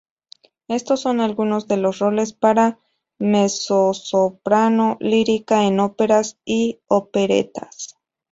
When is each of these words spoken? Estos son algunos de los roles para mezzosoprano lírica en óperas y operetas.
Estos 0.67 1.01
son 1.01 1.21
algunos 1.21 1.67
de 1.67 1.77
los 1.77 1.99
roles 1.99 2.33
para 2.33 2.79
mezzosoprano 3.19 4.97
lírica 4.99 5.65
en 5.65 5.79
óperas 5.79 6.39
y 6.43 6.79
operetas. 6.87 7.99